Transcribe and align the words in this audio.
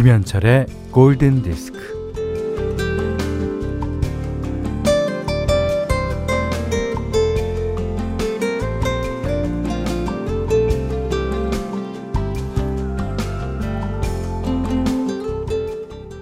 김현철의 0.00 0.64
골든 0.92 1.42
디스크. 1.42 1.78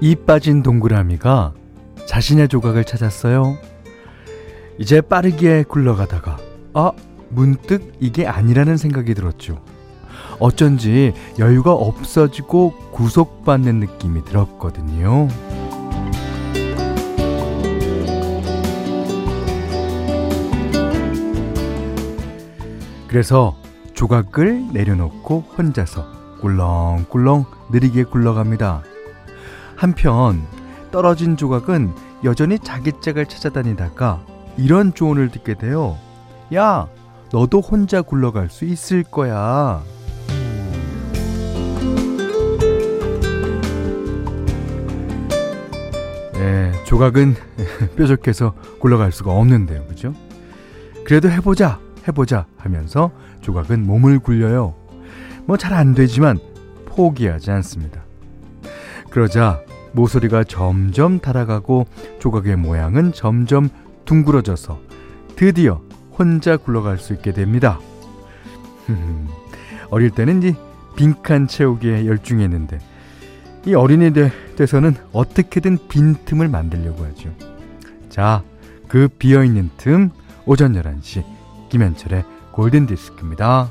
이 0.01 0.17
빠진 0.27 0.65
동그라미가 0.65 1.55
자신의 2.05 2.49
조각을 2.49 2.83
찾았어요. 2.83 3.57
이제 4.79 5.01
빠르게 5.01 5.63
굴러가다가 5.63 6.37
아 6.75 6.91
문득 7.29 7.93
이게 8.01 8.27
아니라는 8.27 8.77
생각이 8.77 9.15
들었죠. 9.15 9.63
어쩐지 10.39 11.13
여유가 11.39 11.73
없어지고 11.73 12.75
구속받는 12.93 13.81
느낌이 13.81 14.25
들었거든요. 14.25 15.29
그래서 23.09 23.57
조각을 23.95 24.73
내려놓고 24.73 25.45
혼자서 25.57 26.07
꿀렁꿀렁 26.41 27.47
느리게 27.71 28.05
굴러갑니다. 28.05 28.83
한편 29.77 30.43
떨어진 30.91 31.37
조각은 31.37 31.93
여전히 32.25 32.59
자기 32.59 32.93
짝을 33.01 33.27
찾아다니다가 33.27 34.21
이런 34.57 34.93
조언을 34.95 35.31
듣게 35.31 35.55
돼요. 35.55 35.97
야, 36.55 36.89
너도 37.33 37.61
혼자 37.61 38.03
굴러갈 38.03 38.51
수 38.51 38.65
있을 38.65 39.03
거야. 39.03 39.83
네, 46.49 46.73
조각은 46.85 47.35
뾰족해서 47.97 48.55
굴러갈 48.81 49.13
수가 49.13 49.33
없는데요. 49.33 49.85
그죠? 49.87 50.15
그래도 51.05 51.31
해보자, 51.31 51.79
해보자 52.09 52.47
하면서 52.57 53.11
조각은 53.43 53.87
몸을 53.87 54.19
굴려요. 54.19 54.75
뭐 55.45 55.57
잘 55.59 55.75
안 55.75 55.95
되지만 55.95 56.39
포기하지 56.87 57.51
않습니다. 57.51 58.03
그러자 59.11 59.61
모서리가 59.93 60.45
점점 60.45 61.21
달아가고 61.21 61.87
조각의 62.19 62.57
모양은 62.57 63.13
점점 63.13 63.69
둥그러져서 64.07 64.81
드디어 65.37 65.83
혼자 66.19 66.57
굴러갈 66.57 66.99
수 66.99 67.13
있게 67.13 67.33
됩니다. 67.33 67.79
어릴 69.91 70.11
때는 70.11 70.43
이 70.43 70.55
빈칸 70.97 71.47
채우기에 71.47 72.07
열중했는데 72.07 72.79
이 73.69 73.75
어린이 73.75 74.11
돼서는 74.57 74.95
어떻게든 75.13 75.89
빈틈을 75.89 76.49
만들려고 76.49 77.05
하죠. 77.05 77.29
자, 78.09 78.43
그 78.89 79.09
비어있는 79.09 79.73
틈 79.77 80.09
오전 80.47 80.73
11시 80.73 81.23
김현철의 81.69 82.25
골든디스크입니다. 82.53 83.69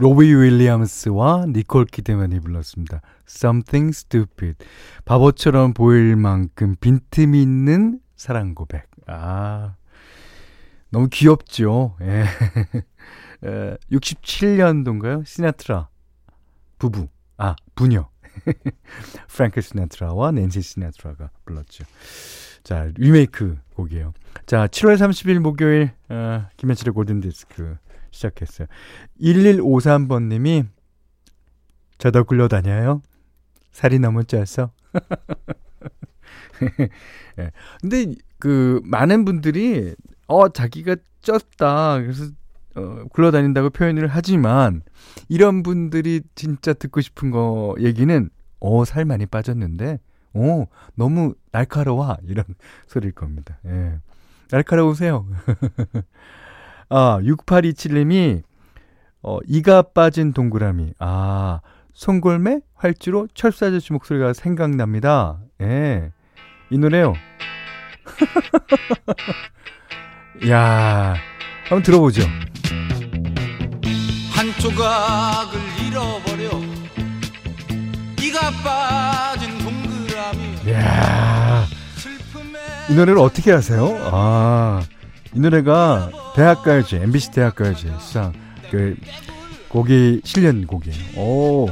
로비 0.00 0.34
윌리엄스와 0.34 1.44
니콜 1.48 1.84
키드만이 1.84 2.40
불렀습니다. 2.40 3.02
Something 3.28 3.94
Stupid. 3.94 4.56
바보처럼 5.04 5.74
보일 5.74 6.16
만큼 6.16 6.74
빈틈이 6.80 7.42
있는 7.42 8.00
사랑 8.16 8.54
고백. 8.54 8.88
아, 9.06 9.74
너무 10.88 11.08
귀엽죠? 11.12 11.96
예. 12.00 12.24
67년도인가요? 13.92 15.26
시나트라. 15.26 15.90
부부. 16.78 17.08
아, 17.36 17.54
부녀. 17.74 18.08
프랭크 19.28 19.60
시나트라와 19.60 20.30
낸시 20.30 20.62
시나트라가 20.62 21.28
불렀죠. 21.44 21.84
자, 22.62 22.90
리메이크 22.94 23.58
곡이에요. 23.74 24.14
자, 24.46 24.66
7월 24.66 24.96
30일 24.96 25.40
목요일, 25.40 25.92
어, 26.08 26.46
김현철의 26.56 26.94
골든디스크. 26.94 27.76
시작했어요. 28.10 28.68
1153번님이 29.20 30.66
저도 31.98 32.24
굴러다녀요? 32.24 33.02
살이 33.72 33.98
너무 33.98 34.24
쪄서? 34.24 34.72
예. 37.38 37.50
근데 37.80 38.14
그 38.38 38.80
많은 38.84 39.24
분들이 39.24 39.94
어 40.26 40.48
자기가 40.48 40.96
쪘다 41.22 42.02
그래서 42.02 42.24
어, 42.76 43.04
굴러다닌다고 43.10 43.70
표현을 43.70 44.06
하지만 44.08 44.82
이런 45.28 45.62
분들이 45.62 46.22
진짜 46.34 46.72
듣고 46.72 47.00
싶은 47.00 47.30
거 47.30 47.74
얘기는 47.80 48.30
어 48.60 48.84
살 48.84 49.04
많이 49.04 49.26
빠졌는데 49.26 49.98
어 50.34 50.64
너무 50.94 51.34
날카로워 51.52 52.16
이런 52.26 52.44
소리일 52.86 53.12
겁니다. 53.12 53.58
예. 53.66 53.98
날카로우세요. 54.50 55.26
아, 56.90 57.18
6827님이, 57.22 58.42
어, 59.22 59.38
이가 59.46 59.82
빠진 59.82 60.32
동그라미. 60.32 60.94
아, 60.98 61.60
송골매 61.94 62.60
활주로 62.74 63.28
철수 63.34 63.66
아저씨 63.66 63.92
목소리가 63.92 64.32
생각납니다. 64.32 65.38
예. 65.60 66.10
이 66.70 66.78
노래요. 66.78 67.12
야 70.48 71.14
한번 71.68 71.82
들어보죠. 71.82 72.22
한 74.32 74.50
조각을 74.58 75.60
잃어버려 75.86 76.50
이가 78.22 78.50
빠진 78.64 79.58
동그라미. 79.58 80.72
야. 80.72 81.66
이 82.88 82.94
노래를 82.94 83.18
어떻게 83.18 83.52
하세요? 83.52 83.98
아. 84.10 84.80
이 85.34 85.40
노래가 85.40 86.10
대학가요제, 86.34 87.02
MBC 87.02 87.30
대학가요제 87.32 87.88
수상 87.98 88.32
그 88.70 88.96
곡이 89.68 90.22
실련 90.24 90.66
곡이에요. 90.66 90.96
오, 91.16 91.68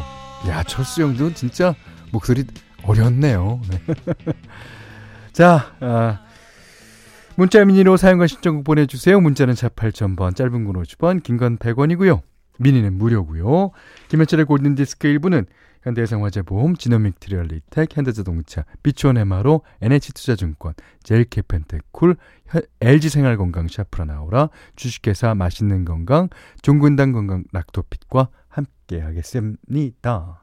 야 0.48 0.62
철수 0.62 1.02
형도 1.02 1.32
진짜 1.34 1.74
목소리 2.12 2.44
어렸네요. 2.84 3.60
네. 3.68 3.80
자, 5.32 5.72
아, 5.80 6.20
문자 7.36 7.64
미니로 7.64 7.96
사용과 7.96 8.26
신청곡 8.26 8.64
보내주세요. 8.64 9.20
문자는 9.20 9.54
48,000번, 9.54 10.34
짧은 10.36 10.64
건 10.64 10.74
50원, 10.82 11.22
긴 11.22 11.36
건 11.38 11.58
100원이고요. 11.58 12.20
미니는 12.58 12.94
무료고요. 12.98 13.70
김현철의 14.08 14.46
골든디스크 14.46 15.06
1부는 15.08 15.46
현대해상화재보험, 15.88 16.76
지노믹 16.76 17.20
트리얼리텍, 17.20 17.96
현대자동차, 17.96 18.64
비추원 18.82 19.16
해마로, 19.18 19.62
NH투자증권, 19.80 20.74
제일캐펜테쿨, 21.02 22.16
LG생활건강 22.80 23.68
샤프라나우라, 23.68 24.50
주식회사 24.76 25.34
맛있는 25.34 25.84
건강, 25.84 26.28
종근당 26.62 27.12
건강 27.12 27.44
락토핏과 27.52 28.28
함께 28.48 29.00
하겠습니다. 29.00 30.42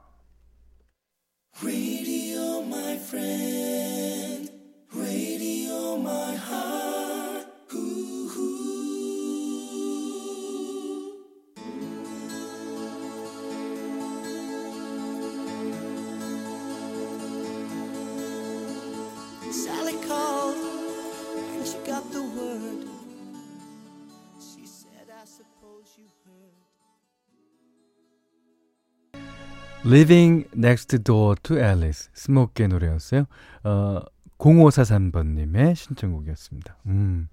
Living 29.85 30.47
Next 30.57 30.97
Door 31.03 31.35
to 31.43 31.57
Alice 31.57 32.09
스모키의 32.15 32.69
노래였어요. 32.69 33.25
어, 33.63 34.01
0543번님의 34.39 35.75
신청곡이었습니다. 35.75 36.77
음. 36.87 37.27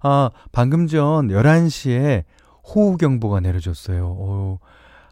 아, 0.00 0.30
방금 0.52 0.86
전 0.86 1.28
11시에 1.28 2.24
호우경보가 2.64 3.40
내려졌어요. 3.40 4.06
오, 4.06 4.58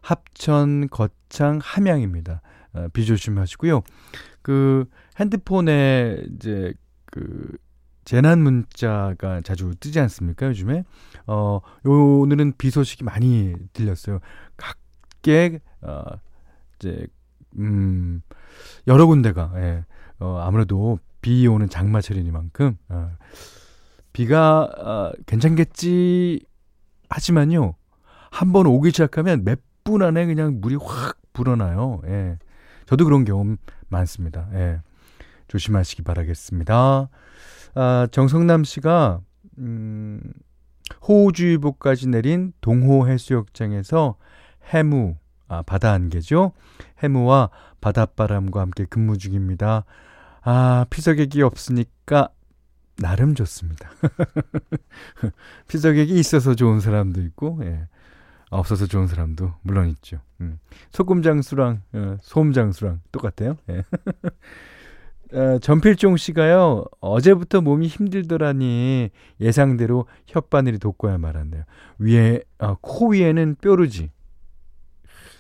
합천, 0.01 0.89
거창, 0.89 1.59
함양입니다. 1.63 2.41
어, 2.73 2.89
비 2.95 3.05
조심하시고요. 3.05 3.83
그 4.41 4.87
핸드폰에 5.21 6.25
이제 6.35 6.73
그 7.05 7.59
재난 8.07 8.39
문자가 8.41 9.41
자주 9.43 9.75
뜨지 9.81 10.01
않습니까, 10.01 10.47
요즘에? 10.47 10.85
어, 11.27 11.61
요, 11.87 12.19
오늘은 12.21 12.55
비 12.57 12.71
소식이 12.71 13.05
많이 13.05 13.53
들렸어요. 13.73 14.21
각계, 14.57 15.59
어, 15.83 16.03
이제, 16.77 17.07
음, 17.59 18.23
여러 18.87 19.07
군데가, 19.07 19.53
예, 19.57 19.85
어, 20.21 20.39
아무래도 20.41 20.99
비 21.21 21.47
오는 21.49 21.69
장마철이니만큼, 21.69 22.79
어, 22.91 23.11
비가, 24.13 24.63
어, 24.79 25.13
괜찮겠지, 25.27 26.47
하지만요, 27.11 27.75
한 28.31 28.53
번 28.53 28.67
오기 28.67 28.91
시작하면 28.91 29.45
몇 29.45 29.61
분 29.87 30.03
안에 30.03 30.27
그냥 30.27 30.61
물이 30.61 30.75
확 30.83 31.17
불어나요. 31.33 32.01
예. 32.09 32.39
저도 32.87 33.05
그런 33.05 33.25
경험 33.25 33.57
많습니다. 33.89 34.49
예. 34.55 34.81
조심하시기 35.47 36.03
바라겠습니다. 36.03 37.09
아, 37.77 38.09
정성남 38.11 38.65
씨가, 38.65 39.21
음, 39.59 40.21
호우주의보까지 41.07 42.09
내린 42.09 42.55
동호 42.63 43.07
해수욕장에서 43.07 44.17
해무, 44.65 45.17
아, 45.47 45.61
바다 45.61 45.93
안개죠. 45.93 46.53
해무와 47.03 47.51
바닷바람과 47.83 48.63
함께 48.63 48.87
근무 48.87 49.19
중입니다. 49.19 49.85
아, 50.43 50.87
피서객이 50.89 51.43
없으니까 51.43 52.31
나름 52.97 53.35
좋습니다. 53.35 53.91
피서객이 55.69 56.19
있어서 56.19 56.55
좋은 56.55 56.81
사람도 56.81 57.21
있고, 57.21 57.61
예. 57.63 57.89
없어서 58.49 58.87
좋은 58.87 59.07
사람도 59.07 59.53
물론 59.63 59.89
있죠. 59.91 60.21
음. 60.41 60.59
소금장수랑 60.93 61.83
어, 61.93 62.17
소음장수랑 62.23 63.01
똑같아요. 63.13 63.57
예. 63.69 63.85
어, 65.33 65.59
전필종 65.59 66.17
씨가요, 66.17 66.85
어제부터 67.01 67.61
몸이 67.61 67.89
힘들더라니 67.89 69.11
예상대로 69.41 70.07
혓바늘이 70.29 70.81
돋고야 70.81 71.19
말았네요. 71.19 71.65
위에, 71.99 72.43
어, 72.59 72.75
코 72.81 73.11
위에는 73.11 73.57
뾰루지. 73.61 74.11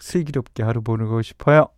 슬기롭게 0.00 0.62
하루 0.62 0.82
보내고 0.82 1.22
싶어요. 1.22 1.68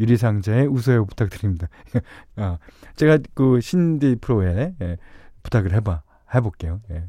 유리상자에 0.00 0.66
웃어요 0.66 1.04
부탁드립니다. 1.04 1.68
아, 2.36 2.58
제가 2.96 3.18
그 3.34 3.60
신디 3.60 4.16
프로에 4.20 4.74
예, 4.80 4.96
부탁을 5.42 5.72
해봐, 5.74 6.02
해볼게요. 6.34 6.80
예. 6.90 7.04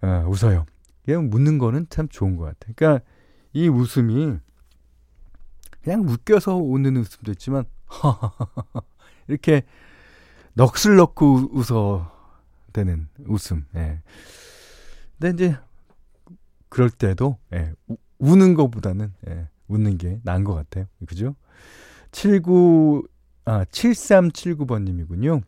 아, 0.00 0.24
웃어요. 0.26 0.64
그냥 1.04 1.28
묻는 1.28 1.58
거는 1.58 1.86
참 1.90 2.08
좋은 2.08 2.36
것 2.36 2.44
같아요. 2.44 2.72
그러니까 2.74 3.04
이 3.52 3.68
웃음이 3.68 4.38
그냥 5.82 6.02
웃겨서 6.08 6.56
웃는 6.56 6.96
웃음도 6.96 7.32
있지만, 7.32 7.64
이렇게 9.28 9.62
넋을 10.54 10.96
넣고 10.96 11.50
웃어 11.52 12.10
되는 12.72 13.08
웃음. 13.26 13.64
예. 13.76 14.00
근데 15.18 15.46
이제 15.46 15.56
그럴 16.68 16.90
때도 16.90 17.38
예, 17.54 17.72
우, 17.86 17.96
우는 18.18 18.54
것보다는 18.54 19.12
예, 19.28 19.48
웃는 19.68 19.98
게 19.98 20.20
나은 20.24 20.44
것 20.44 20.54
같아요. 20.54 20.86
그죠? 21.06 21.34
79, 22.12 23.06
아, 23.44 23.64
7379번님이군요. 23.64 25.42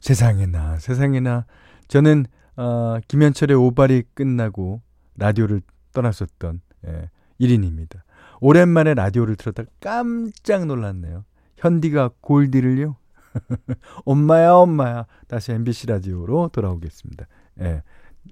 세상에나, 0.00 0.78
세상에나. 0.78 1.46
저는, 1.88 2.26
어, 2.56 2.98
김현철의 3.08 3.56
오발이 3.56 4.04
끝나고 4.14 4.82
라디오를 5.16 5.62
떠났었던, 5.92 6.60
예, 6.86 7.10
1인입니다. 7.40 8.00
오랜만에 8.40 8.94
라디오를 8.94 9.36
틀었다 9.36 9.64
깜짝 9.80 10.66
놀랐네요. 10.66 11.24
현디가 11.58 12.12
골디를요? 12.20 12.96
엄마야, 14.04 14.52
엄마야. 14.52 15.06
다시 15.26 15.52
MBC 15.52 15.88
라디오로 15.88 16.48
돌아오겠습니다. 16.52 17.26
예. 17.60 17.82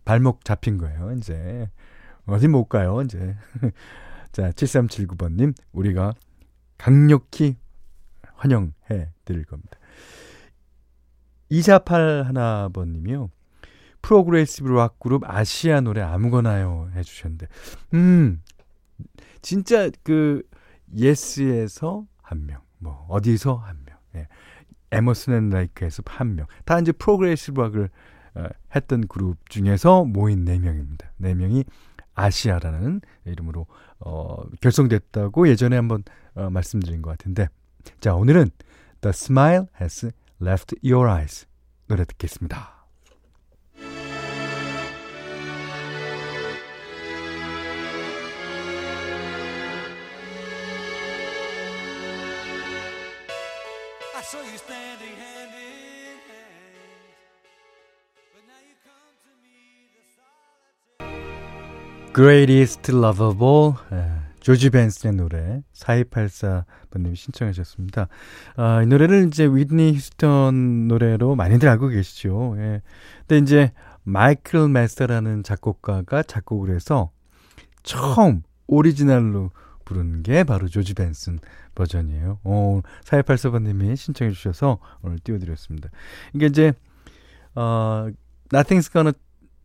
발목 0.05 0.44
잡힌 0.44 0.78
거예요, 0.78 1.12
이제. 1.12 1.69
어디 2.26 2.49
못 2.49 2.67
가요, 2.67 3.02
이제. 3.02 3.37
자, 4.32 4.50
7379번 4.50 5.37
님, 5.37 5.55
우리가 5.73 6.14
강력히 6.78 7.56
환영해 8.34 9.11
드릴 9.25 9.44
겁니다. 9.44 9.78
2481 11.49 12.25
하나번 12.26 12.93
님이요. 12.93 13.31
프로그레시브 14.02 14.69
락 14.69 14.99
그룹 15.00 15.25
아시아 15.25 15.81
노래 15.81 16.00
아무거나요 16.00 16.90
해 16.94 17.02
주셨는데, 17.02 17.49
음, 17.94 18.43
진짜 19.43 19.90
그 20.02 20.43
예스에서 20.94 22.06
한 22.23 22.46
명, 22.46 22.61
뭐 22.78 23.06
어디서 23.08 23.56
한 23.56 23.78
명, 23.87 23.96
예. 24.17 24.28
에머슨 24.93 25.34
앤 25.34 25.50
라이크에서 25.50 26.02
한 26.06 26.37
명, 26.37 26.46
다 26.64 26.78
이제 26.78 26.93
프로그레시브 26.93 27.61
락을 27.61 27.90
어, 28.34 28.44
했던 28.75 29.06
그룹 29.08 29.49
중에서 29.49 30.05
모인 30.05 30.44
네 30.44 30.58
명입니다. 30.58 31.11
네 31.17 31.34
명이 31.34 31.64
아시아라는 32.14 33.00
이름으로 33.25 33.67
어, 34.00 34.44
결성됐다고 34.61 35.49
예전에 35.49 35.76
한번 35.76 36.05
어, 36.34 36.50
말씀드린 36.50 37.02
것 37.02 37.11
같은데, 37.11 37.49
자 38.00 38.14
오늘은 38.14 38.50
The 39.00 39.11
Smile 39.11 39.67
Has 39.81 40.11
Left 40.40 40.76
Your 40.84 41.11
Eyes 41.11 41.46
노래 41.88 42.05
듣겠습니다. 42.05 42.75
Greatest 62.16 62.92
All 62.92 63.74
예, 63.92 64.10
조지 64.40 64.70
벤슨의 64.70 65.16
노래 65.16 65.62
4284번님이 65.74 67.14
신청하셨습니다. 67.14 68.08
아, 68.56 68.82
이 68.82 68.86
노래를 68.86 69.26
이제 69.26 69.44
위드니 69.44 69.92
휴스턴 69.92 70.88
노래로 70.88 71.34
많이들 71.34 71.68
알고 71.68 71.88
계시죠. 71.88 72.54
예. 72.56 72.80
근데 73.26 73.37
이제 73.37 73.73
마이클 74.02 74.66
메스터라는 74.66 75.42
작곡가가 75.42 76.23
작곡을 76.23 76.75
해서 76.75 77.11
처음 77.82 78.42
오리지널로 78.66 79.50
부른 79.85 80.23
게 80.23 80.42
바로 80.42 80.68
조지 80.68 80.94
벤슨 80.94 81.38
버전이에요. 81.75 82.38
어, 82.44 82.80
4284번님이 83.04 83.94
신청해 83.94 84.32
주셔서 84.32 84.78
오늘 85.02 85.18
띄워드렸습니다. 85.18 85.90
이게 86.32 86.46
이제 86.46 86.73
어, 87.54 88.08
Nothing's 88.50 88.90
Gonna 88.90 89.12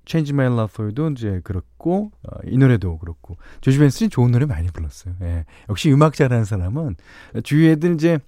Change 0.05 0.33
My 0.33 0.47
Love 0.47 0.69
For 0.71 0.87
You도 0.87 1.09
이제 1.11 1.41
그렇고 1.43 2.11
어, 2.23 2.37
이 2.45 2.57
노래도 2.57 2.97
그렇고 2.97 3.37
조지 3.61 3.77
벤슨이 3.79 4.09
좋은 4.09 4.31
노래 4.31 4.45
많이 4.45 4.67
불렀어요. 4.69 5.15
예. 5.21 5.45
역시 5.69 5.91
음악 5.91 6.13
잘하는 6.13 6.45
사람은 6.45 6.95
주위에 7.43 7.75
들 7.75 7.93
이제 7.93 8.19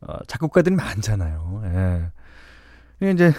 어, 0.00 0.18
작곡가들이 0.26 0.74
많잖아요. 0.74 2.10
예. 3.02 3.10
이제 3.10 3.32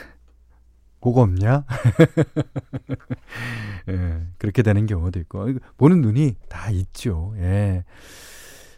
그거 1.01 1.21
없냐? 1.21 1.65
예, 3.89 4.21
그렇게 4.39 4.63
되는 4.63 4.87
경우도 4.87 5.19
있고 5.19 5.47
보는 5.77 6.01
눈이 6.01 6.35
다 6.49 6.71
있죠. 6.71 7.33
예. 7.37 7.83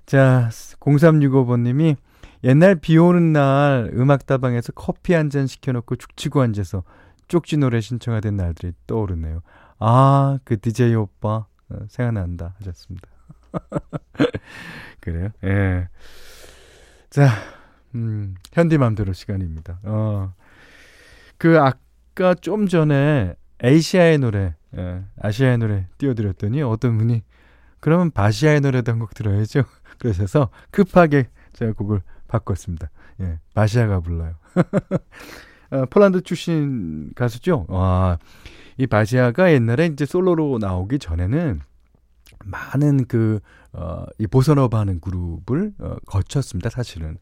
자, 0.05 0.49
0365번님이 0.79 1.95
옛날 2.43 2.75
비 2.75 2.97
오는 2.97 3.33
날 3.33 3.91
음악다방에서 3.93 4.73
커피 4.73 5.13
한 5.13 5.29
잔 5.29 5.47
시켜놓고 5.47 5.95
죽치고 5.95 6.41
앉아서 6.41 6.83
쪽지 7.27 7.57
노래 7.57 7.81
신청하던 7.81 8.35
날들이 8.37 8.73
떠오르네요. 8.87 9.41
아, 9.79 10.39
그 10.43 10.59
DJ 10.59 10.95
오빠 10.95 11.45
어, 11.69 11.77
생각난다 11.89 12.55
하셨습니다. 12.59 13.07
그래요? 15.01 15.29
예. 15.43 15.87
자, 17.09 17.29
음, 17.95 18.35
현디맘대로 18.53 19.13
시간입니다. 19.13 19.79
어, 19.83 20.33
그 21.37 21.59
아까 21.59 22.33
좀 22.35 22.67
전에 22.67 23.35
에이시아의 23.63 24.19
노래, 24.19 24.55
예, 24.77 25.03
아시아의 25.21 25.57
노래 25.57 25.87
띄워드렸더니 25.97 26.61
어떤 26.61 26.97
분이 26.97 27.23
그러면 27.79 28.11
바시아의 28.11 28.61
노래도 28.61 28.91
한 28.91 28.99
곡 28.99 29.13
들어야죠. 29.13 29.63
그러셔서 29.99 30.49
급하게 30.71 31.29
제가 31.53 31.73
곡을 31.73 32.01
바꿨습니다. 32.27 32.89
예, 33.21 33.39
바시아가 33.53 33.99
불러요. 33.99 34.35
어, 35.69 35.85
폴란드 35.89 36.21
출신 36.21 37.11
가수죠. 37.15 37.65
와, 37.69 38.17
이 38.77 38.87
바시아가 38.87 39.51
옛날에 39.51 39.87
이제 39.87 40.05
솔로로 40.05 40.57
나오기 40.59 40.99
전에는 40.99 41.61
많은 42.45 43.05
그, 43.07 43.39
어, 43.73 44.05
이 44.19 44.27
보사노바 44.27 44.79
하는 44.79 44.99
그룹을, 44.99 45.73
어, 45.79 45.95
거쳤습니다, 46.05 46.69
사실은. 46.69 47.17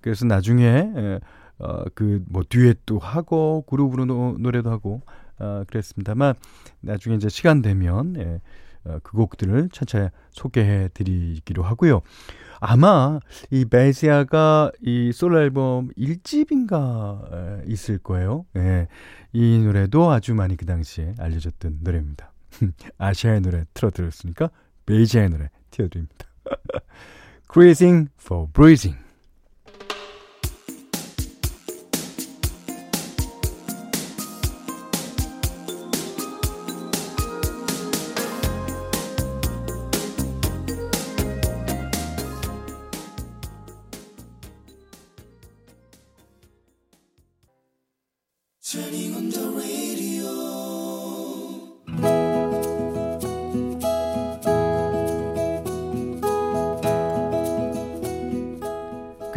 그래서 0.00 0.26
나중에, 0.26 0.64
에, 0.66 1.20
어, 1.58 1.84
그, 1.94 2.22
뭐, 2.28 2.42
듀엣도 2.48 2.98
하고, 2.98 3.64
그룹으로 3.68 4.04
노, 4.04 4.36
노래도 4.38 4.70
하고, 4.70 5.00
어, 5.38 5.62
그랬습니다만, 5.66 6.34
나중에 6.80 7.16
이제 7.16 7.28
시간 7.28 7.62
되면, 7.62 8.16
예, 8.18 8.40
어, 8.84 8.98
그 9.02 9.16
곡들을 9.16 9.70
차차 9.72 10.10
소개해 10.30 10.90
드리기로 10.94 11.62
하고요. 11.62 12.02
아마 12.60 13.20
이 13.50 13.64
바시아가 13.64 14.70
이 14.80 15.12
솔로 15.12 15.40
앨범 15.40 15.88
1집인가 15.96 17.68
있을 17.68 17.98
거예요. 17.98 18.46
예. 18.56 18.88
이 19.32 19.58
노래도 19.58 20.10
아주 20.10 20.34
많이 20.34 20.56
그 20.56 20.66
당시에 20.66 21.14
알려졌던 21.18 21.78
노래입니다. 21.82 22.32
아시아의 22.98 23.40
노래 23.42 23.64
틀어드렸으니까 23.74 24.50
베이지아의 24.86 25.30
노래 25.30 25.50
띄워드립니다. 25.70 26.26
Cruising 27.52 28.10
for 28.20 28.48
Breathing 28.52 29.05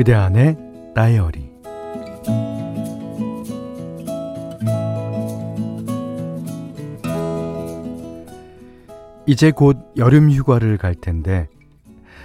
그대 0.10 0.18
안에 0.18 0.58
다이어리 0.96 1.51
이제 9.28 9.51
곧 9.51 9.78
여름 9.98 10.32
휴가를 10.32 10.78
갈 10.78 10.96
텐데 10.96 11.48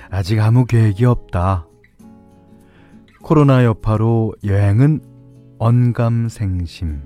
아직 0.08 0.40
아무 0.40 0.64
계획이 0.64 1.04
없다. 1.04 1.66
코로나 3.20 3.64
여파로 3.64 4.32
여행은 4.42 5.02
언감생심. 5.58 7.02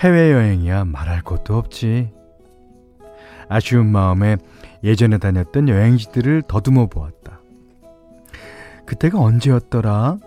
해외여행이야 0.00 0.84
말할 0.84 1.22
것도 1.22 1.56
없지. 1.56 2.10
아쉬운 3.48 3.86
마음에 3.92 4.36
예전에 4.82 5.18
다녔던 5.18 5.68
여행지들을 5.68 6.42
더듬어 6.48 6.86
보았다. 6.86 7.35
그때가 8.86 9.18
언제였더라? 9.20 10.18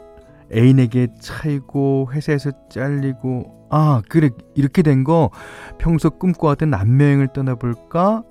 애인에게 0.53 1.07
차이고 1.19 2.09
회사에서 2.11 2.51
잘리고 2.69 3.67
아 3.71 4.01
그래 4.09 4.29
이렇게 4.55 4.81
된 4.81 5.03
거 5.03 5.29
평소 5.77 6.09
꿈꿔왔던 6.09 6.69
남여행을 6.69 7.29
떠나볼까? 7.33 8.23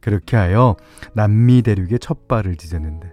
그렇게 0.00 0.36
하여 0.36 0.76
남미 1.14 1.62
대륙에 1.62 1.98
첫 1.98 2.28
발을 2.28 2.56
디뎠는데 2.56 3.10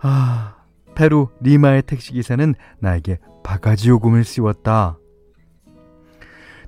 아 0.00 0.56
페루 0.94 1.28
리마의 1.40 1.82
택시기사는 1.82 2.54
나에게 2.80 3.18
바가지 3.44 3.88
요금을 3.90 4.24
씌웠다. 4.24 4.98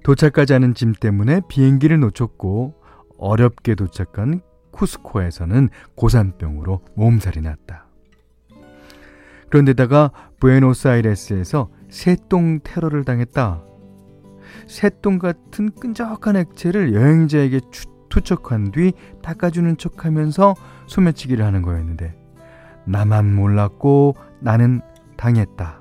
도착하지 0.02 0.54
않은 0.54 0.74
짐 0.74 0.92
때문에 0.92 1.42
비행기를 1.48 2.00
놓쳤고 2.00 2.74
어렵게 3.18 3.74
도착한 3.74 4.40
쿠스코에서는 4.72 5.68
고산병으로 5.94 6.80
몸살이 6.94 7.40
났다. 7.40 7.86
그런데다가 9.50 10.10
부에노스아이레스에서 10.38 11.68
새똥 11.88 12.60
테러를 12.62 13.04
당했다. 13.04 13.62
새똥 14.66 15.18
같은 15.18 15.70
끈적한 15.72 16.36
액체를 16.36 16.94
여행자에게 16.94 17.60
추, 17.70 17.86
투척한 18.08 18.72
뒤 18.72 18.92
닦아주는 19.22 19.76
척 19.76 20.04
하면서 20.04 20.54
소매치기를 20.86 21.44
하는 21.44 21.62
거였는데 21.62 22.16
나만 22.84 23.34
몰랐고 23.34 24.16
나는 24.40 24.80
당했다. 25.16 25.80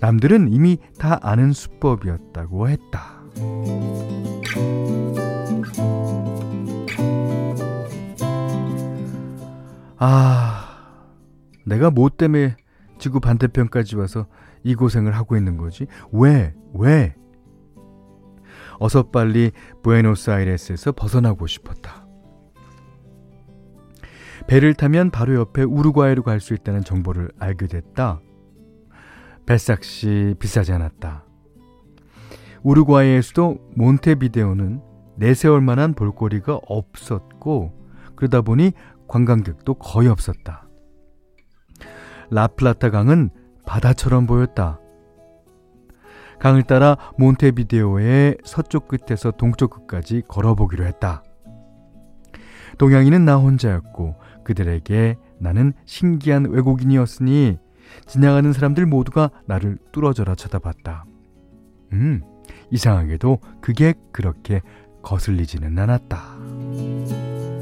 남들은 0.00 0.52
이미 0.52 0.78
다 0.98 1.18
아는 1.22 1.52
수법이었다고 1.52 2.68
했다. 2.68 3.20
아, 10.02 10.64
내가 11.66 11.90
뭐 11.90 12.08
때문에 12.08 12.56
지구 12.98 13.20
반대편까지 13.20 13.96
와서 13.96 14.26
이 14.64 14.74
고생을 14.74 15.14
하고 15.14 15.36
있는 15.36 15.58
거지? 15.58 15.86
왜? 16.10 16.54
왜? 16.74 17.14
어서 18.78 19.10
빨리 19.10 19.52
부에노스아이레스에서 19.82 20.92
벗어나고 20.92 21.46
싶었다. 21.46 22.06
배를 24.46 24.72
타면 24.74 25.10
바로 25.10 25.34
옆에 25.34 25.62
우루과이로 25.62 26.22
갈 26.22 26.40
수 26.40 26.54
있다는 26.54 26.82
정보를 26.82 27.30
알게 27.38 27.66
됐다. 27.66 28.20
뱃삭시 29.44 30.36
비싸지 30.38 30.72
않았다. 30.72 31.26
우루과이의 32.62 33.22
수도 33.22 33.58
몬테비데오는 33.76 34.80
내세울 35.16 35.60
만한 35.60 35.92
볼거리가 35.92 36.60
없었고 36.66 37.78
그러다 38.16 38.40
보니 38.40 38.72
관광객도 39.10 39.74
거의 39.74 40.08
없었다. 40.08 40.68
라플라타 42.30 42.90
강은 42.90 43.30
바다처럼 43.66 44.26
보였다. 44.26 44.78
강을 46.38 46.62
따라 46.62 46.96
몬테비데오의 47.18 48.38
서쪽 48.44 48.88
끝에서 48.88 49.32
동쪽 49.32 49.70
끝까지 49.70 50.22
걸어보기로 50.26 50.86
했다. 50.86 51.22
동양인은 52.78 53.24
나 53.24 53.36
혼자였고 53.36 54.14
그들에게 54.44 55.16
나는 55.38 55.74
신기한 55.84 56.46
외국인이었으니 56.46 57.58
지나가는 58.06 58.52
사람들 58.52 58.86
모두가 58.86 59.30
나를 59.46 59.78
뚫어져라 59.92 60.34
쳐다봤다. 60.36 61.04
음, 61.92 62.22
이상하게도 62.70 63.38
그게 63.60 63.92
그렇게 64.12 64.62
거슬리지는 65.02 65.78
않았다. 65.78 67.59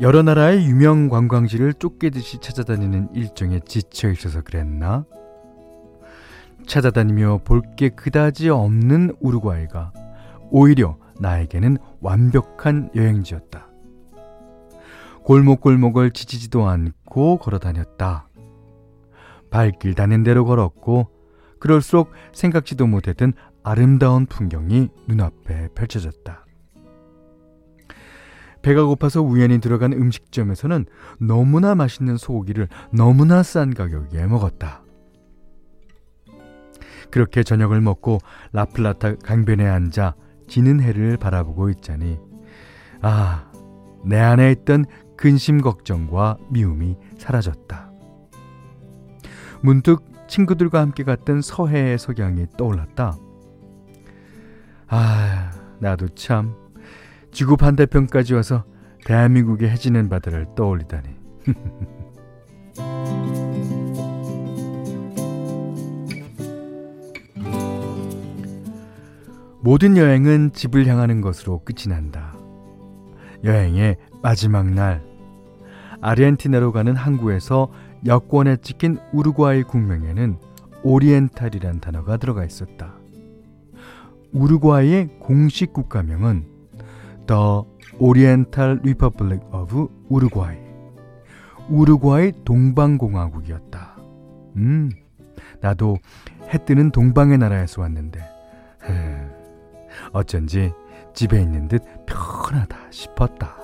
여러 0.00 0.22
나라의 0.22 0.64
유명 0.64 1.08
관광지를 1.10 1.74
쫓기듯이 1.74 2.38
찾아다니는 2.40 3.14
일정에 3.14 3.60
지쳐 3.60 4.10
있어서 4.10 4.40
그랬나? 4.40 5.04
찾아다니며 6.66 7.40
볼 7.44 7.60
게 7.76 7.90
그다지 7.90 8.48
없는 8.48 9.14
우루과이가 9.20 9.92
오히려 10.50 10.96
나에게는 11.18 11.76
완벽한 12.00 12.90
여행지였다. 12.94 13.66
골목골목을 15.24 16.12
지치지도 16.12 16.66
않고 16.66 17.38
걸어 17.38 17.58
다녔다. 17.58 18.26
발길 19.50 19.94
닿는 19.94 20.22
대로 20.22 20.44
걸었고, 20.46 21.08
그럴수록 21.58 22.10
생각지도 22.32 22.86
못했던 22.86 23.32
아름다운 23.62 24.24
풍경이 24.26 24.88
눈앞에 25.08 25.68
펼쳐졌다. 25.74 26.46
배가 28.62 28.84
고파서 28.84 29.22
우연히 29.22 29.60
들어간 29.60 29.92
음식점에서는 29.92 30.86
너무나 31.18 31.74
맛있는 31.74 32.16
소고기를 32.16 32.68
너무나 32.92 33.42
싼 33.42 33.72
가격에 33.72 34.26
먹었다. 34.26 34.82
그렇게 37.10 37.42
저녁을 37.42 37.80
먹고 37.80 38.18
라플라타 38.52 39.16
강변에 39.16 39.66
앉아 39.66 40.14
지는 40.46 40.80
해를 40.80 41.16
바라보고 41.16 41.70
있자니 41.70 42.18
아, 43.02 43.50
내 44.04 44.18
안에 44.18 44.52
있던 44.52 44.84
근심 45.16 45.60
걱정과 45.60 46.38
미움이 46.50 46.96
사라졌다. 47.18 47.90
문득 49.62 50.04
친구들과 50.28 50.80
함께 50.80 51.02
갔던 51.04 51.42
서해의 51.42 51.98
석양이 51.98 52.46
떠올랐다. 52.56 53.16
아, 54.86 55.50
나도 55.80 56.08
참 56.10 56.54
지구 57.30 57.56
반대편까지 57.56 58.34
와서 58.34 58.64
대한민국의 59.04 59.70
해지는 59.70 60.08
바다를 60.08 60.46
떠올리다니. 60.56 61.08
모든 69.62 69.96
여행은 69.96 70.52
집을 70.52 70.86
향하는 70.86 71.20
것으로 71.20 71.62
끝이 71.64 71.88
난다. 71.88 72.34
여행의 73.44 73.96
마지막 74.22 74.70
날, 74.70 75.02
아르헨티나로 76.00 76.72
가는 76.72 76.96
항구에서 76.96 77.70
여권에 78.06 78.56
찍힌 78.58 78.98
우루과이 79.12 79.62
국명에는 79.62 80.38
오리엔탈이란 80.82 81.80
단어가 81.80 82.16
들어가 82.16 82.44
있었다. 82.44 82.94
우루과이의 84.32 85.18
공식 85.18 85.72
국가명은 85.72 86.49
The 87.30 87.62
Oriental 88.00 88.80
Republic 88.80 89.40
of 89.52 89.88
Uruguay. 90.10 90.58
우루과이 91.68 92.32
동방공화국이었다. 92.44 93.96
음, 94.56 94.90
나도 95.60 95.98
해 96.52 96.58
뜨는 96.64 96.90
동방의 96.90 97.38
나라에서 97.38 97.82
왔는데 97.82 98.18
어쩐지 100.12 100.72
집에 101.14 101.40
있는 101.40 101.68
듯 101.68 101.84
편하다 102.04 102.76
싶었다. 102.90 103.59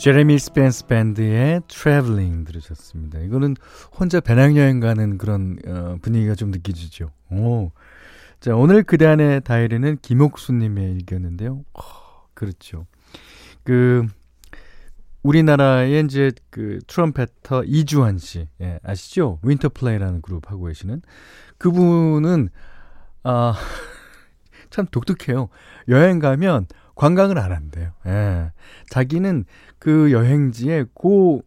제레미 0.00 0.38
스펜서 0.38 0.86
밴드의 0.86 1.60
Traveling 1.68 2.46
들으셨습니다. 2.46 3.18
이거는 3.18 3.54
혼자 3.98 4.18
배낭여행 4.18 4.80
가는 4.80 5.18
그런 5.18 5.58
어, 5.66 5.96
분위기가 6.00 6.34
좀 6.34 6.50
느껴지죠. 6.50 7.10
오. 7.30 7.70
자, 8.40 8.56
오늘 8.56 8.82
그대 8.82 9.04
안의 9.04 9.42
다이어리는 9.42 9.98
김옥수 10.00 10.54
님의 10.54 10.92
일기였는데요. 10.92 11.66
어, 11.74 11.82
그렇죠. 12.32 12.86
그, 13.62 14.06
우리나라의 15.22 16.02
이제 16.06 16.32
그 16.48 16.78
트럼펫터 16.86 17.64
이주환 17.66 18.16
씨, 18.16 18.48
예, 18.62 18.80
아시죠? 18.82 19.38
윈터플레이라는 19.42 20.22
그룹 20.22 20.50
하고 20.50 20.64
계시는 20.64 21.02
그분은, 21.58 22.48
아, 23.22 23.52
참 24.70 24.86
독특해요. 24.90 25.50
여행 25.88 26.20
가면 26.20 26.68
관광을 27.00 27.38
안 27.38 27.50
한대요. 27.50 27.92
예. 28.04 28.52
자기는 28.90 29.46
그 29.78 30.12
여행지에 30.12 30.84
고 30.92 31.42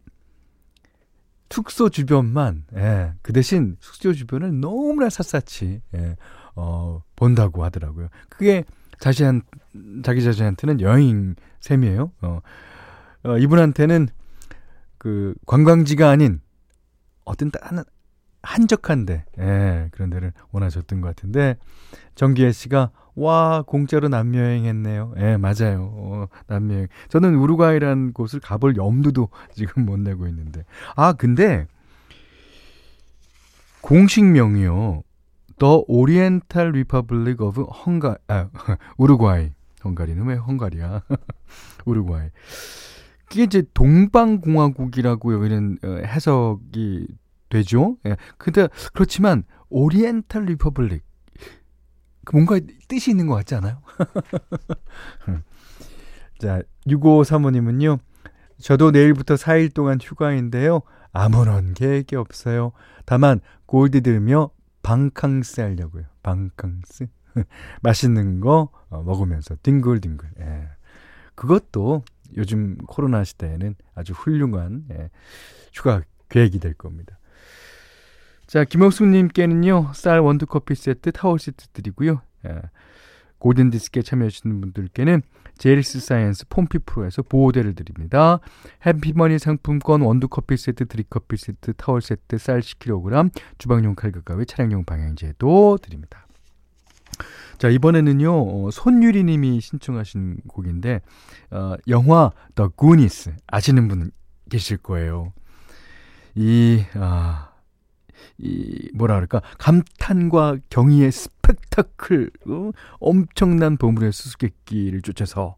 숙소 1.48 1.88
주변만 1.88 2.64
예, 2.74 3.12
그 3.22 3.32
대신 3.32 3.76
숙소 3.78 4.12
주변을 4.12 4.58
너무나 4.58 5.08
샅샅이 5.08 5.80
예, 5.94 6.16
어, 6.56 7.04
본다고 7.14 7.62
하더라고요. 7.62 8.08
그게 8.28 8.64
자신한 8.98 9.42
자기 10.02 10.24
자신한테는 10.24 10.80
여행 10.80 11.36
셈이에요. 11.60 12.10
어, 12.22 12.40
어, 13.22 13.38
이분한테는 13.38 14.08
그 14.98 15.36
관광지가 15.46 16.10
아닌 16.10 16.40
어떤 17.24 17.52
한, 17.62 17.84
한적한데 18.42 19.24
예, 19.38 19.88
그런 19.92 20.10
데를 20.10 20.32
원하셨던 20.50 21.00
것 21.00 21.06
같은데 21.14 21.56
정기혜 22.16 22.50
씨가 22.50 22.90
와, 23.16 23.62
공짜로 23.62 24.08
남여행 24.08 24.64
했네요. 24.64 25.14
예, 25.18 25.36
맞아요. 25.36 25.90
어, 25.94 26.26
남여행. 26.46 26.88
저는 27.08 27.36
우루과이라는 27.36 28.12
곳을 28.12 28.40
가볼 28.40 28.76
염두도 28.76 29.28
지금 29.54 29.84
못 29.86 29.98
내고 29.98 30.26
있는데. 30.26 30.64
아, 30.96 31.12
근데, 31.12 31.66
공식명이요. 33.80 35.02
The 35.58 35.84
Oriental 35.86 36.70
Republic 36.70 37.44
of 37.44 37.62
헝가, 37.62 38.16
아, 38.28 38.48
우루과이. 38.98 39.50
헝가리는 39.84 40.26
왜 40.26 40.34
헝가리야? 40.36 41.02
우루과이. 41.84 42.30
그게 43.28 43.42
이제 43.42 43.62
동방공화국이라고 43.74 45.34
여기는 45.34 45.78
어, 45.84 45.88
해석이 46.06 47.06
되죠. 47.50 47.96
예. 48.06 48.16
근데 48.38 48.68
그렇지만 48.92 49.44
오리엔탈 49.70 50.44
리퍼블릭 50.44 51.02
그 51.02 51.13
뭔가 52.32 52.58
뜻이 52.88 53.10
있는 53.10 53.26
것 53.26 53.34
같지 53.34 53.54
않아요? 53.54 53.80
자, 56.38 56.62
6535님은요. 56.86 57.98
저도 58.60 58.90
내일부터 58.90 59.34
4일 59.34 59.72
동안 59.72 59.98
휴가인데요. 60.00 60.82
아무런 61.12 61.74
계획이 61.74 62.16
없어요. 62.16 62.72
다만 63.04 63.40
골디 63.66 64.02
들으며 64.02 64.50
방캉스 64.82 65.60
하려고요. 65.60 66.04
방캉스. 66.22 67.06
맛있는 67.82 68.40
거 68.40 68.70
어, 68.88 69.02
먹으면서 69.02 69.56
뒹굴뒹굴. 69.62 70.30
예. 70.40 70.68
그것도 71.34 72.04
요즘 72.36 72.76
코로나 72.86 73.24
시대에는 73.24 73.74
아주 73.94 74.12
훌륭한 74.12 74.84
예, 74.92 75.10
휴가 75.72 76.02
계획이 76.28 76.58
될 76.58 76.74
겁니다. 76.74 77.18
자, 78.46 78.64
김옥수님께는요, 78.64 79.92
쌀 79.94 80.20
원두커피 80.20 80.74
세트, 80.74 81.12
타월 81.12 81.38
세트 81.38 81.68
드리고요. 81.72 82.20
예, 82.46 82.60
골든디스크에 83.38 84.02
참여하시는 84.02 84.60
분들께는 84.60 85.22
제리스 85.58 86.00
사이언스 86.00 86.46
폼피 86.48 86.78
프로에서 86.80 87.22
보호대를 87.22 87.74
드립니다. 87.74 88.40
해피머니 88.86 89.38
상품권 89.38 90.02
원두커피 90.02 90.56
세트, 90.56 90.86
드립커피 90.86 91.36
세트, 91.36 91.74
타월 91.74 92.00
세트, 92.00 92.38
쌀 92.38 92.60
10kg, 92.60 93.30
주방용 93.58 93.94
칼과 93.94 94.20
가위, 94.22 94.46
차량용 94.46 94.84
방향제도 94.84 95.78
드립니다. 95.80 96.26
자, 97.58 97.68
이번에는요, 97.68 98.32
어, 98.32 98.70
손유리 98.70 99.24
님이 99.24 99.60
신청하신 99.60 100.38
곡인데, 100.48 101.00
어, 101.50 101.74
영화 101.88 102.32
The 102.56 102.70
Goonies 102.76 103.32
아시는 103.46 103.86
분 103.86 104.10
계실 104.50 104.76
거예요. 104.78 105.32
이, 106.34 106.82
아, 106.94 107.53
이 108.38 108.90
뭐라 108.94 109.14
그럴까 109.14 109.42
감탄과 109.58 110.58
경의의 110.70 111.12
스펙타클 111.12 112.30
어? 112.48 112.70
엄청난 113.00 113.76
보물의 113.76 114.12
수수께끼를 114.12 115.02
쫓아서 115.02 115.56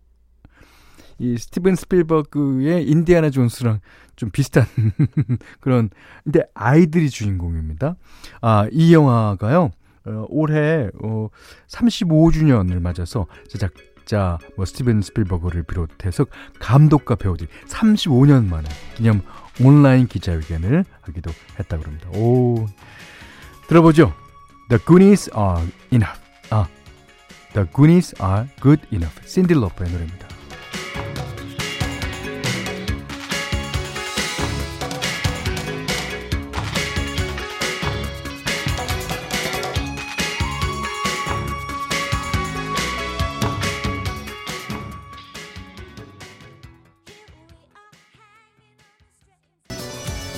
이 1.19 1.39
스티븐 1.39 1.77
스필버그의 1.77 2.87
인디아나 2.87 3.31
존스랑 3.31 3.81
좀 4.17 4.31
비슷한 4.31 4.65
그런 5.61 5.91
근데 6.25 6.43
아이들이 6.55 7.09
주인공입니다. 7.11 7.97
아, 8.41 8.69
이 8.71 8.93
영화가요. 8.93 9.71
어, 10.07 10.25
올해 10.29 10.89
어 11.03 11.29
35주년을 11.69 12.81
맞아서 12.81 13.27
제작 13.49 13.73
자 14.07 14.39
뭐 14.57 14.65
스티븐 14.65 15.03
스필버그를 15.03 15.65
비롯해서 15.65 16.27
감독과 16.61 17.17
배우들이 17.17 17.49
35년 17.69 18.47
만에 18.49 18.69
기념 18.95 19.21
온라인 19.61 20.07
기자회견을 20.07 20.85
하기도 21.03 21.31
했다고 21.59 21.85
합니다. 21.85 22.09
오, 22.15 22.67
들어보죠. 23.69 24.15
The 24.69 24.83
Goonies 24.85 25.31
are 25.37 25.63
enough. 25.93 26.21
아, 26.51 26.67
The 27.53 27.69
Goonies 27.75 28.15
are 28.23 28.47
good 28.63 28.83
enough. 28.93 29.27
신디 29.27 29.55
로퍼의 29.55 29.91
노래입니다. 29.91 30.36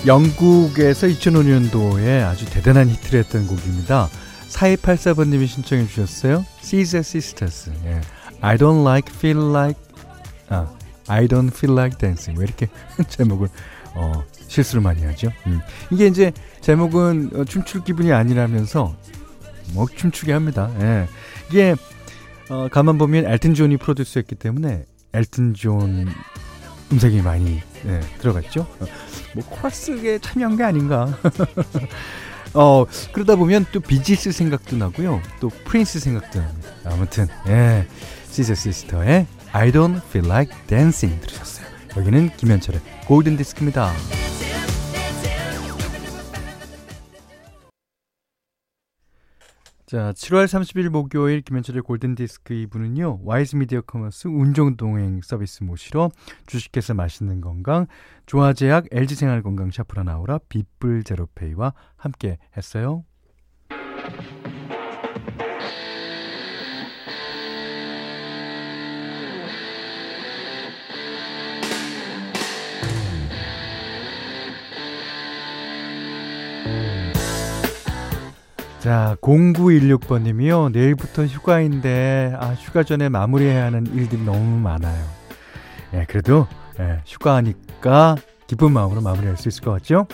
영국에서 0.09 1.07
2005년도에 1.07 2.25
아주 2.25 2.47
대단한 2.47 2.89
히트를 2.89 3.21
했던 3.21 3.47
곡입니다. 3.47 4.09
4284번님이 4.49 5.47
신청해 5.47 5.87
주셨어요. 5.87 6.47
Caesar 6.63 7.01
Sisters. 7.01 7.71
예. 7.85 8.01
I 8.41 8.57
don't 8.57 8.81
like, 8.81 9.15
feel 9.15 9.51
like, 9.51 9.79
아, 10.49 10.67
I 11.09 11.29
don't 11.29 11.55
feel 11.55 11.79
like 11.79 11.99
dancing. 11.99 12.41
왜 12.41 12.47
이렇게 12.47 12.69
제목을, 13.07 13.49
어, 13.95 14.25
실수를 14.47 14.81
많이 14.81 15.05
하죠? 15.05 15.31
음. 15.47 15.61
이게 15.91 16.07
이제 16.07 16.33
제목은 16.63 17.31
어, 17.35 17.45
춤출 17.45 17.85
기분이 17.85 18.11
아니라면서, 18.11 18.97
뭐, 19.75 19.87
춤추게 19.95 20.33
합니다. 20.33 20.71
예. 20.81 21.07
이게, 21.51 21.75
어, 22.49 22.69
가만 22.71 22.97
보면 22.97 23.27
엘튼 23.27 23.53
존이 23.53 23.77
프로듀스했기 23.77 24.37
때문에 24.37 24.87
엘튼 25.13 25.53
존 25.53 26.09
음색이 26.91 27.21
많이 27.21 27.61
예, 27.87 28.01
들어갔죠. 28.19 28.61
어, 28.81 28.87
뭐 29.35 29.45
코러스에 29.45 30.19
참여한 30.19 30.57
게 30.57 30.65
아닌가. 30.65 31.17
어 32.55 32.87
그러다 33.13 33.37
보면 33.37 33.67
또 33.73 33.81
비지스 33.81 34.33
생각도 34.33 34.77
나고요. 34.77 35.21
또 35.41 35.51
프린스 35.65 36.01
생각도 36.01 36.41
납니다. 36.41 36.69
아무튼 36.87 37.29
예, 37.47 37.87
시저 38.31 38.55
시스터즈의 38.55 39.27
I 39.53 39.71
Don't 39.71 39.99
Feel 40.09 40.27
Like 40.31 40.57
Dancing 40.67 41.21
들으셨어요. 41.21 41.67
여기는 41.97 42.31
김현철의 42.37 42.81
골든 43.07 43.37
디스크입니다. 43.37 43.93
자, 49.89 50.13
7월 50.13 50.45
30일 50.45 50.91
목요일 50.91 51.41
김현철의 51.41 51.81
골든디스크 51.81 52.53
2부는요, 52.53 53.21
와이즈 53.23 53.57
미디어 53.57 53.81
커머스 53.81 54.29
운종동행 54.29 55.23
서비스 55.23 55.65
모시러 55.65 56.11
주식회사 56.45 56.93
맛있는 56.93 57.41
건강, 57.41 57.87
조화제약 58.27 58.89
LG생활건강 58.93 59.71
샤프라나우라 59.71 60.41
빗불 60.51 61.05
제로페이와 61.05 61.73
함께 61.97 62.37
했어요. 62.55 63.07
자, 78.81 79.17
0916번님이요. 79.21 80.71
내일부터 80.71 81.25
휴가인데, 81.25 82.33
아, 82.39 82.51
휴가 82.53 82.85
전에 82.85 83.09
마무리해야 83.09 83.65
하는 83.65 83.87
일들이 83.87 84.23
너무 84.23 84.61
많아요. 84.61 85.05
예, 85.95 86.05
그래도, 86.09 86.47
예, 86.79 87.03
휴가니까 87.05 88.17
기쁜 88.47 88.73
마음으로 88.73 89.01
마무리할 89.01 89.37
수 89.37 89.49
있을 89.49 89.65
것 89.65 89.73
같죠? 89.73 90.07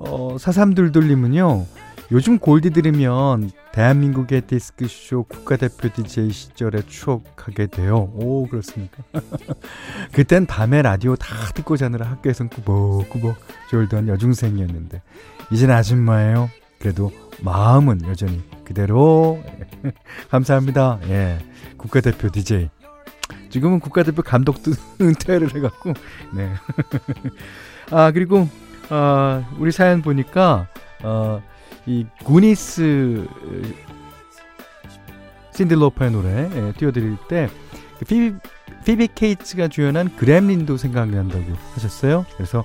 어, 0.00 0.36
사삼둘둘님은요. 0.38 1.66
요즘 2.10 2.38
골디 2.38 2.70
들으면 2.70 3.50
대한민국의 3.72 4.42
디스크쇼 4.42 5.24
국가대표 5.24 5.88
DJ 5.92 6.30
시절에 6.30 6.82
추억하게 6.86 7.66
돼요. 7.66 8.10
오, 8.14 8.48
그렇습니까? 8.48 9.04
그땐 10.12 10.46
밤에 10.46 10.82
라디오 10.82 11.14
다 11.14 11.28
듣고 11.54 11.76
자느라 11.76 12.10
학교에선 12.10 12.48
꾸벅꾸벅 12.48 13.36
졸던 13.70 14.08
여중생이었는데, 14.08 15.00
이젠 15.52 15.70
아줌마예요. 15.70 16.50
그래도 16.80 17.12
마음은 17.42 18.02
여전히 18.06 18.42
그대로. 18.64 19.42
감사합니다. 20.30 21.00
예. 21.08 21.38
국가대표 21.76 22.30
DJ. 22.30 22.70
지금은 23.50 23.80
국가대표 23.80 24.22
감독도 24.22 24.72
은퇴를 25.00 25.54
해갖고, 25.54 25.94
네. 26.34 26.52
아, 27.90 28.10
그리고, 28.12 28.48
아, 28.90 29.48
우리 29.58 29.72
사연 29.72 30.02
보니까, 30.02 30.68
어, 31.02 31.42
이 31.86 32.04
구니스 32.24 33.26
신들로퍼의 35.54 36.10
노래 36.10 36.50
예, 36.54 36.72
띄워드릴 36.76 37.16
때 37.28 37.48
그 37.98 38.04
피비, 38.04 38.36
피비 38.84 39.08
케이츠가 39.14 39.68
주연한 39.68 40.16
그램린도 40.16 40.76
생각난다고 40.76 41.44
하셨어요. 41.74 42.24
그래서 42.36 42.64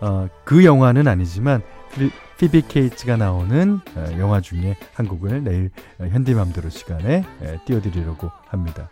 어, 0.00 0.28
그 0.44 0.64
영화는 0.64 1.08
아니지만 1.08 1.62
피비, 1.94 2.10
피비 2.38 2.68
케이츠가 2.68 3.16
나오는 3.16 3.80
어, 3.96 4.06
영화 4.18 4.40
중에 4.40 4.76
한 4.94 5.08
곡을 5.08 5.42
내일 5.42 5.70
어, 5.98 6.06
현디맘대로 6.06 6.70
시간에 6.70 7.24
예, 7.42 7.58
띄워드리려고 7.66 8.30
합니다. 8.46 8.88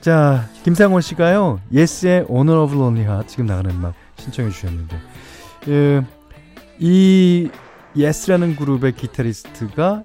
자, 0.00 0.48
김상원 0.62 1.02
씨가요, 1.02 1.60
예스의 1.72 2.26
Owner 2.30 2.64
of 2.64 2.71
a 2.71 2.74
Lonely 2.74 3.04
Heart 3.04 3.28
지금 3.28 3.46
나가는 3.46 3.70
음악 3.70 3.94
신청해 4.16 4.50
주셨는데, 4.50 4.96
예, 5.68 6.02
이 6.78 7.50
예스라는 7.96 8.56
그룹의 8.56 8.92
기타리스트가 8.92 10.04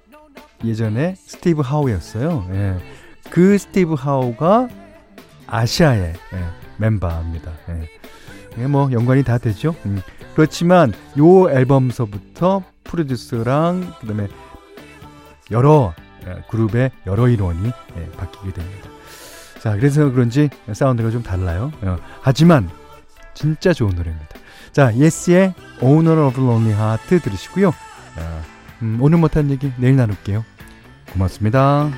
예전에 0.64 1.14
스티브 1.16 1.62
하우였어요. 1.62 2.48
예. 2.52 2.76
그 3.30 3.56
스티브 3.56 3.94
하우가 3.94 4.68
아시아의 5.46 6.12
예, 6.32 6.44
멤버입니다. 6.76 7.52
예. 8.58 8.66
뭐 8.66 8.90
연관이 8.90 9.22
다 9.22 9.38
되죠. 9.38 9.74
음. 9.86 10.00
그렇지만 10.38 10.92
요 11.18 11.50
앨범서부터 11.50 12.62
프로듀서랑 12.84 13.92
그다음에 14.00 14.28
여러 15.50 15.92
예, 16.28 16.44
그룹의 16.48 16.92
여러 17.08 17.28
인원이 17.28 17.66
예, 17.66 18.10
바뀌게 18.12 18.52
됩니다. 18.52 18.88
자, 19.58 19.74
그래서 19.74 20.12
그런지 20.12 20.48
사운드가 20.72 21.10
좀 21.10 21.24
달라요. 21.24 21.72
어, 21.82 21.96
하지만 22.20 22.70
진짜 23.34 23.72
좋은 23.72 23.96
노래입니다. 23.96 24.28
자, 24.70 24.94
예스의 24.94 25.54
Owner 25.82 26.26
of 26.26 26.40
Lonely 26.40 26.72
Heart 26.72 27.18
들으시고요. 27.18 27.72
자, 28.14 28.42
음, 28.82 28.98
오늘 29.00 29.18
못한 29.18 29.50
얘기 29.50 29.72
내일 29.76 29.96
나눌게요. 29.96 30.44
고맙습니다. 31.14 31.90